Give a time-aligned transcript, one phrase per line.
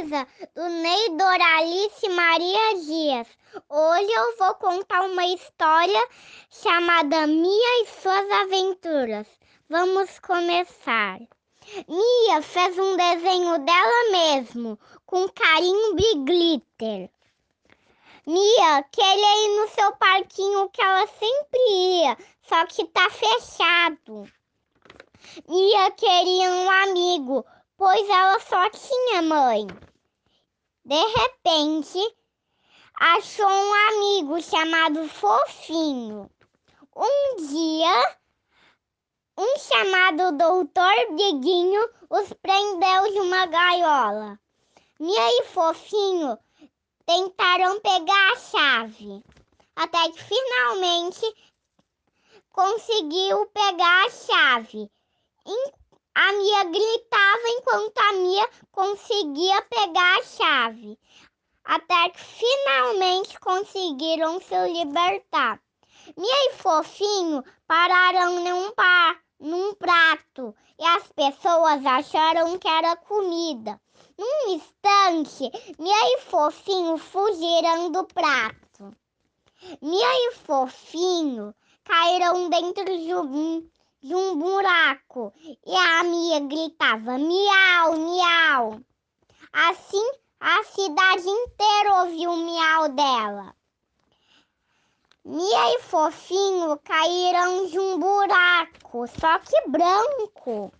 [0.00, 3.28] do Ney Doralice Maria Dias.
[3.68, 6.08] Hoje eu vou contar uma história
[6.48, 9.26] chamada Mia e suas aventuras.
[9.68, 11.18] Vamos começar.
[11.86, 17.10] Mia fez um desenho dela mesmo, com carimbo e glitter.
[18.26, 22.16] Mia queria ir no seu parquinho que ela sempre ia,
[22.48, 24.26] só que tá fechado.
[25.46, 27.44] Mia queria um amigo,
[27.76, 29.66] pois ela só tinha mãe.
[30.84, 31.98] De repente,
[32.98, 36.30] achou um amigo chamado Fofinho.
[36.96, 38.16] Um dia,
[39.36, 44.40] um chamado Doutor Biguinho os prendeu de uma gaiola.
[44.98, 46.38] Mia e Fofinho
[47.04, 49.22] tentaram pegar a chave,
[49.76, 51.34] até que finalmente
[52.50, 54.90] conseguiu pegar a chave.
[56.22, 60.98] A Mia gritava enquanto a Mia conseguia pegar a chave,
[61.64, 65.58] até que finalmente conseguiram se libertar.
[66.18, 73.80] Mia e Fofinho pararam num, par, num prato e as pessoas acharam que era comida.
[74.18, 78.94] Num instante, Mia e Fofinho fugiram do prato.
[79.80, 83.66] Mia e Fofinho caíram dentro de um
[84.02, 85.32] de um buraco
[85.66, 88.80] e a Mia gritava miau, miau.
[89.52, 90.10] Assim
[90.40, 93.54] a cidade inteira ouviu o miau dela.
[95.22, 100.72] Mia e Fofinho caíram de um buraco, só que branco.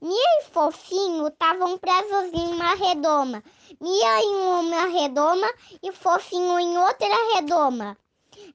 [0.00, 3.44] Mia e Fofinho estavam presos em uma redoma.
[3.80, 5.48] Mia em uma redoma
[5.80, 7.96] e Fofinho em outra redoma.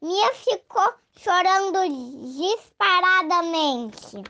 [0.02, 1.80] Mia ficou chorando
[2.34, 4.24] disparadamente.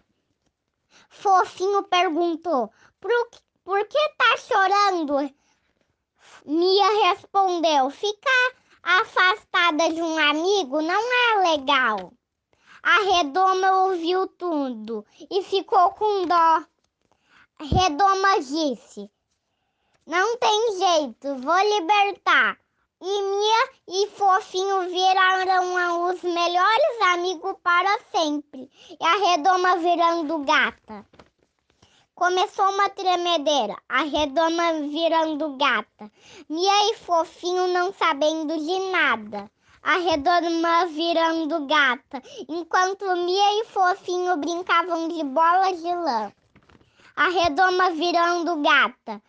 [1.09, 3.12] Fofinho perguntou: por,
[3.63, 5.34] por que tá chorando?
[6.46, 8.51] Mia respondeu: ficar
[8.84, 12.13] afastada de um amigo não é legal.
[12.81, 16.63] A Redoma ouviu tudo e ficou com dó.
[17.59, 19.12] Redoma disse:
[20.06, 22.57] Não tem jeito, vou libertar.
[23.01, 23.47] E Mia
[24.38, 28.70] Fofinho viraram os melhores amigos para sempre.
[28.88, 31.03] E a Redoma virando gata.
[32.14, 36.12] Começou uma tremedeira, a Redoma virando gata.
[36.47, 39.50] Mia e Fofinho não sabendo de nada.
[39.81, 46.31] A Redoma virando gata, enquanto Mia e Fofinho brincavam de bola de lã.
[47.16, 49.20] A Redoma virando gata.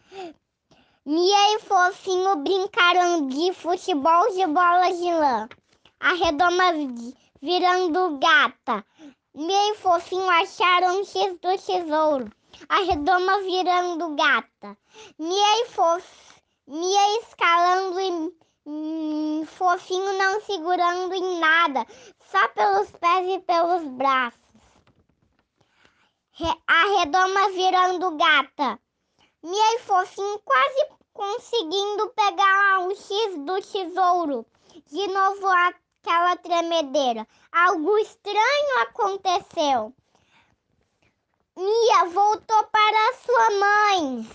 [1.11, 5.49] Mia e Fofinho brincaram de futebol de bola de lã.
[5.99, 6.65] A redoma
[7.41, 8.85] virando gata.
[9.35, 12.31] Mia e Fofinho acharam um X do tesouro.
[12.69, 14.77] A redoma virando gata.
[15.19, 16.05] Mia e Fof...
[16.67, 18.35] Mia escalando e
[18.67, 21.87] hum, Fofinho não segurando em nada,
[22.31, 24.39] só pelos pés e pelos braços.
[26.67, 28.79] A redoma virando gata.
[29.43, 34.47] Mia e Fofinho quase conseguindo pegar o X do tesouro.
[34.87, 37.27] De novo aquela tremedeira.
[37.51, 39.93] Algo estranho aconteceu.
[41.57, 44.31] Mia voltou para sua mãe.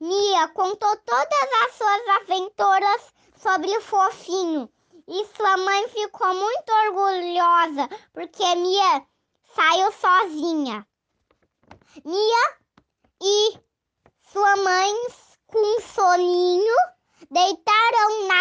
[0.00, 4.68] Mia contou todas as suas aventuras sobre o fofinho.
[5.06, 9.06] E sua mãe ficou muito orgulhosa porque Mia
[9.54, 10.84] saiu sozinha.
[12.04, 12.58] Mia
[13.22, 13.60] e
[14.32, 14.92] sua mãe
[15.54, 16.74] com soninho,
[17.30, 18.33] deitaram na